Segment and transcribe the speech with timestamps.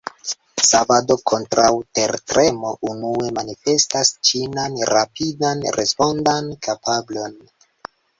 [0.67, 1.67] Savado kontraŭ
[1.99, 7.37] tertremo unue manifestas ĉinan rapidan respondan kapablon.